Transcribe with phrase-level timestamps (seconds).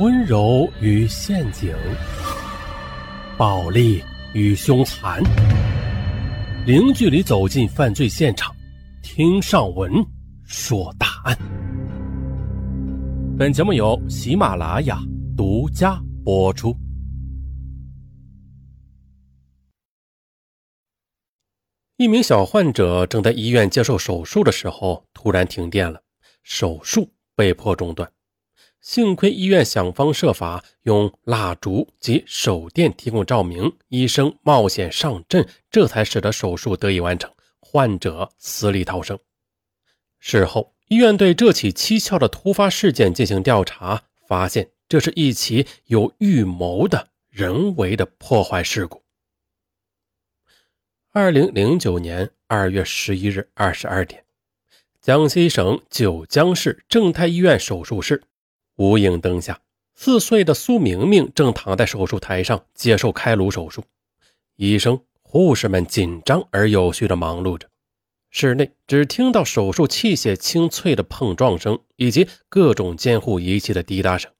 [0.00, 1.72] 温柔与陷阱，
[3.38, 4.02] 暴力
[4.32, 5.22] 与凶残，
[6.66, 8.52] 零距离走进犯罪现场，
[9.04, 10.04] 听上文
[10.42, 11.38] 说大案。
[13.38, 14.98] 本节目由喜马拉雅
[15.36, 16.76] 独家播出。
[21.98, 26.02] 一名小患者正在医院接受手术的时候，突然停电了，
[26.42, 28.10] 手术被迫中断。
[28.84, 39.18] 幸亏医院想方设法用蜡烛及手电提供照明，医生冒险上阵，这才使得手术得以完成，患者死里逃生。
[40.18, 49.02] 事后，医院对这起蹊跷的突发事件进行调查，发现这是一起有预谋的人为的破坏事故。
[51.10, 54.22] 二零零九年二月十一日二十二点，
[55.00, 58.22] 江西省九江市正泰医院手术室。
[58.76, 59.60] 无影灯下，
[59.94, 63.84] 四岁的苏明明正躺在手术台上接受开颅手术。
[64.56, 67.68] 医生、护士们紧张而有序地忙碌着。
[68.30, 74.30] 室内只听到手术器械清脆的碰撞声以及各种监护仪器的滴答声。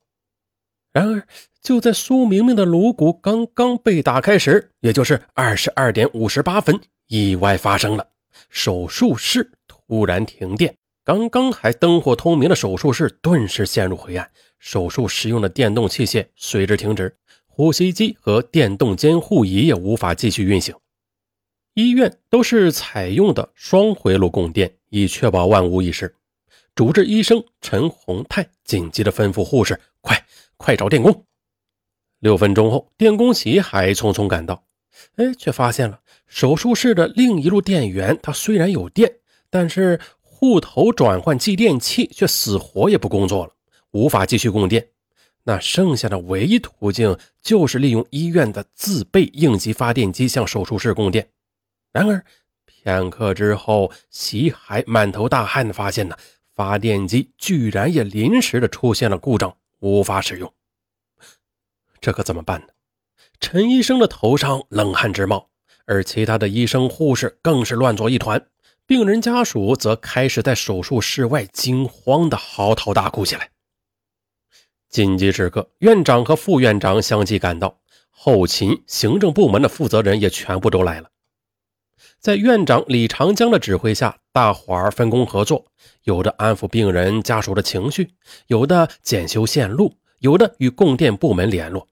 [0.92, 1.26] 然而，
[1.62, 8.08] 就在苏明明的颅骨刚刚被打开时，也就是二十二点五十八分，意外发生了，
[8.48, 10.76] 手术室突然停电。
[11.04, 17.14] 刚刚还灯火通明的手术室顿时陷入黑暗，手术使用的电动器械随之停止，
[17.46, 20.74] 呼吸机和电动监护仪也无法继续运行。
[21.74, 26.14] 医院都是采用的双回路供电，以确保万无一失。
[26.74, 31.26] 主治医生陈洪泰紧急地吩咐护士：“快，快找电工！”
[32.20, 34.64] 六分钟后，电工齐还匆匆赶到，
[35.16, 39.16] 哎，却发现了手术室的另一路电源，它虽然有电，
[39.50, 40.00] 但是。
[40.44, 43.52] 户头转换继电器却死活也不工作了，
[43.92, 44.86] 无法继续供电。
[45.44, 51.26] 那剩下的唯一途径就是利用医院的自备应急发电机向手术室供电。
[51.92, 52.22] 然而
[52.66, 56.14] 片刻之后，席海满头大汗的发现呢，
[56.54, 60.52] 发电机居然也临时的出现了故障，无法使用。
[62.02, 62.66] 这可怎么办呢？
[63.40, 65.48] 陈医生的头上冷汗直冒，
[65.86, 68.46] 而其他的医生护士更是乱作一团。
[68.86, 73.48] 病人家属则开始在手术室外惊慌地嚎啕大哭起来。
[74.90, 77.78] 紧急时刻，院长和副院长相继赶到，
[78.10, 81.08] 后勤、行政部门的负责人也全部都来了。
[82.20, 85.64] 在院长李长江的指挥下，大伙儿分工合作，
[86.02, 88.10] 有的安抚病人家属的情绪，
[88.48, 91.88] 有的检修线路，有的与供电部门联络。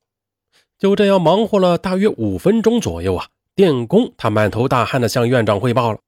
[0.79, 5.99] 就这样忙活了大约五分钟左右啊，电工他满头大汗地向院长汇报了。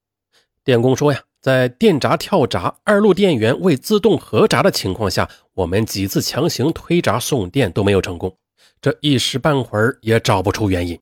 [0.65, 8.35] 电工说：“呀，在电闸跳闸、二路电源未自动合闸的情况下，我们几次强行推闸送电都没有成功，
[8.81, 10.99] 这一时半会儿也找不出原因。”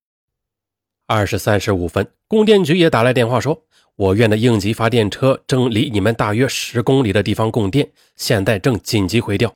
[1.07, 3.63] 二十三时五分，供电局也打来电话说
[3.95, 9.53] ：“我院的应急发电车正离你们大约十公里的地方供电，现在正紧急回调。”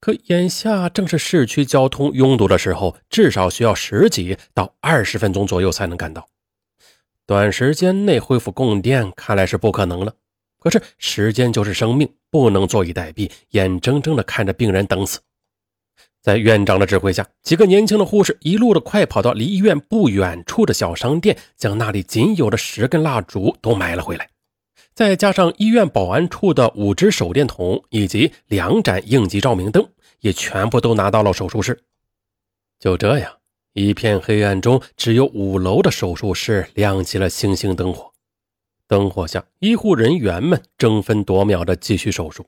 [0.00, 6.26] 可眼下正是市区交通拥堵的时候，至少需要十几到二十分钟左右才能赶到。
[7.26, 10.14] 短时间内恢复供电看来是不可能了。
[10.58, 15.18] 可是时间就是生命，不能坐以待毙，眼睁睁地看着病人等死。
[16.20, 24.28] 在院长的指挥下，几个年轻的护士一路的快跑到离医院不远处的小商店，将那里仅有的十根蜡烛都买了回来，
[24.94, 29.84] 再加上医院保安处的五只手电筒以及两盏应急照明灯，
[30.20, 31.82] 也全部都拿到了手术室。
[32.78, 33.41] 就这样。
[33.74, 38.12] 一片黑暗中，只有五楼的手术室亮起了星星灯火。
[38.86, 42.46] 灯火下，医护人员们争分夺秒地继续手术。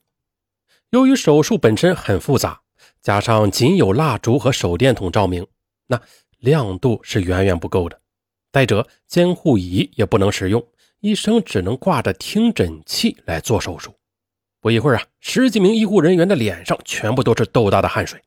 [0.90, 2.60] 由于手术本身很复杂，
[3.00, 5.46] 加上仅有蜡烛和手电筒照明，
[5.86, 5.98] 那
[6.40, 7.98] 亮度是远远不够的。
[8.52, 10.62] 再者，监护仪也不能使用，
[11.00, 13.94] 医生只能挂着听诊器来做手术。
[14.60, 18.20] 不一会儿啊，十几名医护人员的脸上全部都是豆大的汗水。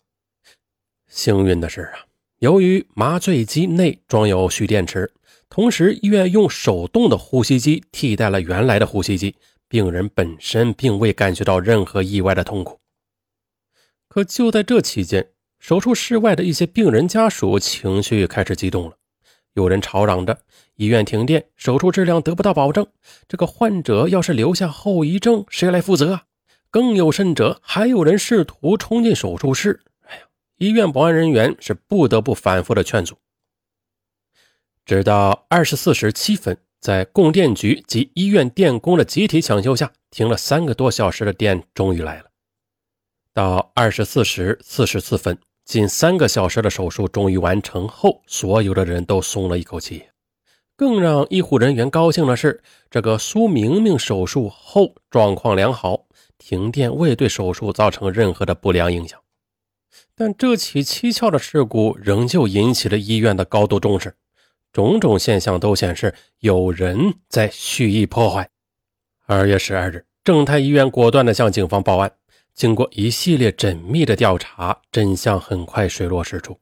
[1.08, 2.00] 幸运的是啊。
[2.40, 5.12] 由于麻醉机内装有蓄电池，
[5.50, 9.34] 同时医院用手动的呼吸机替代了原来的呼吸机，
[9.68, 12.80] 病人本身并未感觉到任何意外的痛苦。
[14.08, 18.96] 可就在这期间，手术室外的一些病人家属情绪开始激动了，
[19.54, 20.38] 有人吵嚷着
[20.76, 22.86] 医院停电，手术质量得不到保证，
[23.28, 26.24] 这个患者要是留下后遗症，谁来负责啊？
[26.70, 29.80] 更有甚者，还有人试图冲进手术室。
[30.58, 33.16] 医院保安人员是不得不反复的劝阻，
[34.86, 42.32] 直到二十四时七分，在供电局及医院电工的集体抢修下，停了三个多小时的电终于来了。
[43.34, 50.08] 到二十四时四十四分，近三个小时的手术终于完成后，所有的人都松了一口气。
[50.76, 56.08] 更让医护人员高兴的是，这个苏明明手术后状况良好，
[56.40, 59.20] 停电未对手术造成任何的不良影响。
[60.16, 64.16] 但这起蹊跷的事故仍旧引起了医院的高度重视，
[64.74, 68.50] 种种现象都显示有人在蓄意破坏。
[69.26, 72.12] 二月十二日，正泰医院果断地向警方报案。
[72.54, 76.60] 经过一系列缜密的调查，真相很快水落石出。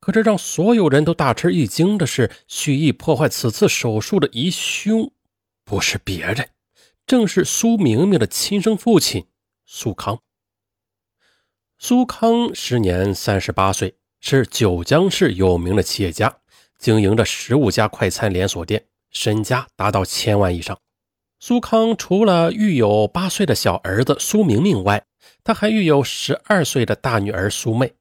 [0.00, 5.12] 可这让所有人都大吃一惊的是，蓄意破坏此次手术的疑凶，
[5.64, 6.48] 不是别人，
[7.06, 9.26] 正是苏明明的亲生父亲
[9.64, 10.20] 苏康。
[11.82, 16.36] 苏康时年三十八岁，是九江市有名的企业家，
[16.76, 20.78] 经营着十五家快餐连锁店，身家达到千万以上。
[21.38, 25.06] 苏康除了育有八岁的小儿子苏明明外，
[25.42, 27.94] 他还育有十二岁的大女儿苏妹，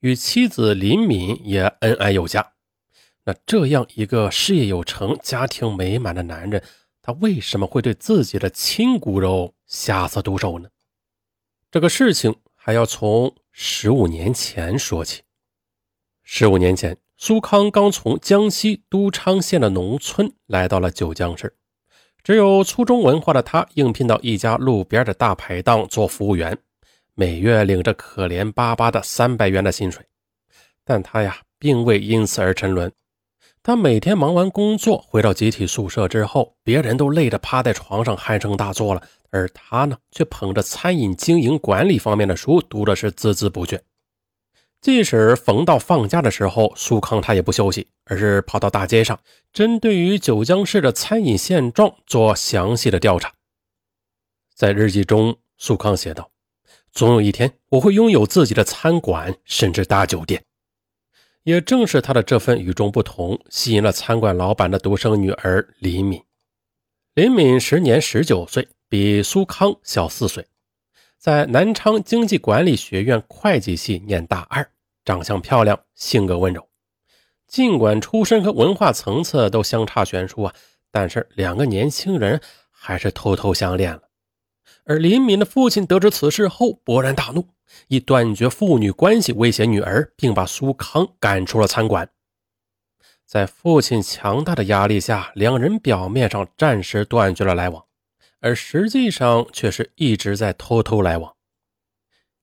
[0.00, 2.52] 与妻子林敏也恩爱有加。
[3.24, 6.62] 那这样一个事业有成、家庭美满的男人，
[7.00, 10.68] 他为什么会对自己的亲骨肉下此毒手呢？
[11.70, 12.36] 这个事情
[12.66, 15.20] 还要从十五年前说起。
[16.22, 21.54] 十五年前，苏康刚从江西都昌县的农村来到了九江市，
[22.22, 26.56] 只有初中文化的他应聘到一家路边的大排档做服务员。
[27.12, 30.02] 每月领着可怜巴巴的三百元的薪水，
[30.86, 32.90] 但他呀，并未因此而沉沦。
[33.62, 39.02] 他每天忙完工作，回到集体宿舍之后，别人都累得趴在床上鼾声大作了，
[39.34, 43.80] 而他呢，却捧着餐饮经营管理方面的书，读的是孜孜不倦。
[44.80, 49.18] 即使逢到放假的时候，苏康他也不休息，而是跑到大街上，
[49.52, 53.32] 针对于九江市的餐饮现状做详细的调查。
[54.54, 56.30] 在日记中，苏康写道。
[56.92, 60.44] 总有一天，我会拥有自己的餐馆，甚至大酒店。
[61.42, 66.22] 也正是他的这份与众不同，吸引了餐馆老板的独生女儿林敏。
[67.14, 70.46] 林敏时年十九岁，比苏康小四岁，
[71.18, 74.68] 在南昌经济管理学院会计系念大二，
[75.04, 76.68] 长相漂亮，性格温柔。
[77.46, 80.54] 尽管出身和文化层次都相差悬殊啊，
[80.90, 82.40] 但是两个年轻人
[82.70, 84.02] 还是偷偷相恋了。
[84.84, 87.48] 而林敏的父亲得知此事后，勃然大怒，
[87.88, 92.08] 以断绝父女关系威胁女儿，并把苏康赶出了餐馆。
[93.24, 97.84] 在父亲强大的压力下，两人表面上暂时断绝了来往，
[98.44, 101.34] 而实际上却是一直在偷偷来往。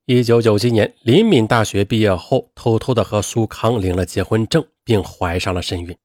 [0.07, 5.95] 一九九七年，林敏大学毕业后，偷偷的和苏康领了结婚证，并怀上了身孕。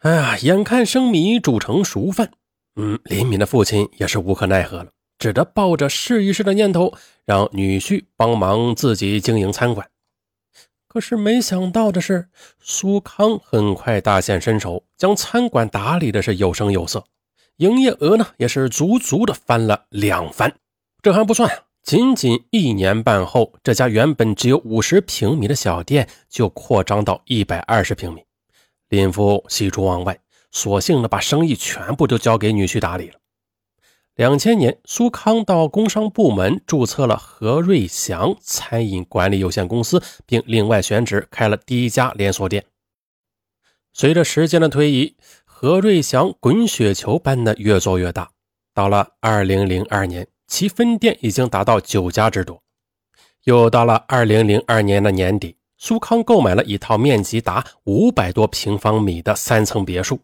[0.00, 2.32] 哎呀，眼看生米煮成熟饭，
[2.76, 4.90] 嗯，林敏的父亲也是无可奈何了。
[5.18, 6.92] 只得抱着试一试的念头，
[7.24, 9.88] 让女婿帮忙自己经营餐馆。
[10.86, 12.28] 可是没想到的是，
[12.60, 17.04] 苏康很快大显身手，将餐馆打理的是有声有色，
[17.58, 20.52] 营业额呢也是足足的翻了两番。
[21.02, 28.22] 这还不算，仅仅一年半后，这家原本只有五十平米的小店就扩张到一百二十平米。
[28.88, 30.18] 林父喜出望外，
[30.50, 33.14] 索性的把生意全部都交给女婿打理了。
[34.14, 42.64] 两千年，苏康到工商部门注册了何瑞祥餐饮管理有限公司，并另外选址开了第一家连锁店。
[43.92, 45.16] 随着时间的推移，
[45.60, 48.30] 何瑞祥滚雪球般的越做越大。
[48.72, 52.62] 到了二零零二年，其分店已经达到九家之多。
[53.42, 60.20] 又到了二零零二年的年底，苏康购买了一套面积达五百多平方米的三层别墅。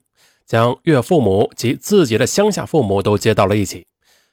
[0.47, 3.89] 将岳父母及自己的乡下父母都接到了一起，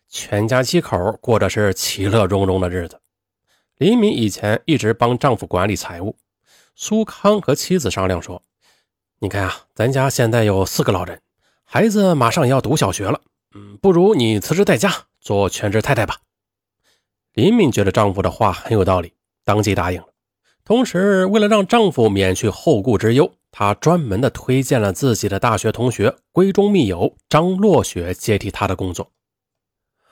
[0.08, 3.01] 全家七口过的是其乐融融的日子。
[3.79, 6.15] 林敏以前一直帮丈夫管理财务，
[6.75, 8.43] 苏康和妻子商量说
[9.23, 11.21] ：“你看啊，咱家现在有四个老人，
[11.63, 13.21] 孩子马上要读小学了，
[13.53, 16.17] 嗯，不如你辞职在家做全职太太吧。”
[17.33, 19.13] 林敏觉得丈夫的话很有道理，
[19.45, 20.07] 当即答应了。
[20.65, 23.31] 同时，为了让丈夫免去后顾之忧。
[23.51, 29.11] 她专门的推荐了自己的大学同学、闺中密友张落雪接替她的工作。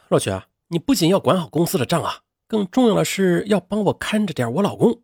[0.09, 5.01] 落雪，你不仅要管好公司的账啊，更重要的是要帮我看着点我老公。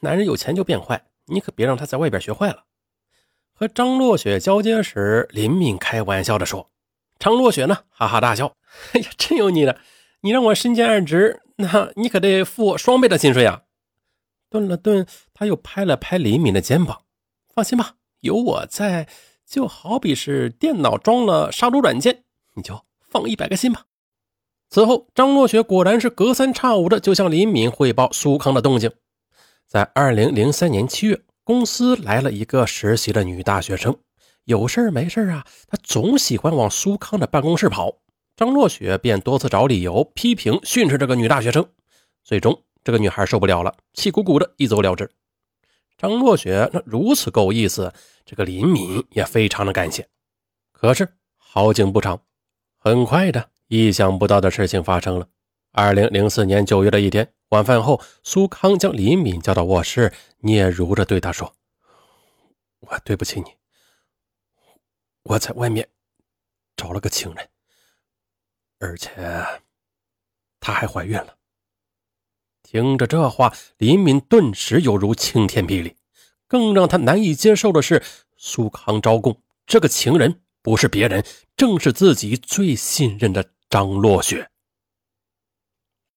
[0.00, 2.64] 男人有钱就变坏，你可别让他在外边学坏了。
[3.62, 6.68] 和张落雪交接时，林敏开玩笑的说
[7.20, 8.56] ：“张落雪呢？”哈哈大笑
[8.92, 9.78] ：“哎呀，真有你的！
[10.22, 13.62] 你让我身兼二职，那你可得付我双倍的薪水啊！”
[14.50, 17.02] 顿了顿，他又拍了拍林敏的肩膀。
[17.54, 19.06] 放心吧，有我在，
[19.46, 22.24] 就好比是电脑装了杀毒软件，
[22.56, 23.84] 你就放一百个心吧。
[24.70, 28.90] 此后，张若雪果然是隔三差五的就向林敏汇报苏康的动静。
[29.68, 33.98] 在二零零三年七月，公司来了一个实习的女大学生，
[34.44, 37.98] 有事没事啊，她总喜欢往苏康的办公室跑。
[38.36, 41.68] 张若雪便多次找理由批评训斥这个女大学生，
[42.22, 45.10] 最终这个女孩受不了了，气鼓鼓的一走了之。
[45.98, 47.92] 张若雪那如此够意思，
[48.24, 50.06] 这个林敏也非常的感谢。
[50.70, 52.20] 可是好景不长，
[52.78, 53.50] 很快的。
[53.68, 55.26] 意想不到的事情发生了。
[55.74, 60.12] 二零零四年九月的一天晚饭后，苏康将林敏叫到卧室，
[60.42, 61.54] 嗫嚅着对他说
[62.80, 63.46] ：“我对不起你，
[65.22, 65.88] 我在外面
[66.76, 67.48] 找了个情人，
[68.80, 69.10] 而且
[70.60, 71.36] 她还怀孕了。”
[72.62, 75.96] 听着这话，林敏顿时犹如晴天霹雳。
[76.46, 78.02] 更让他难以接受的是，
[78.36, 81.24] 苏康招供这个情人不是别人，
[81.56, 83.52] 正是自己最信任的。
[83.70, 84.50] 张若雪。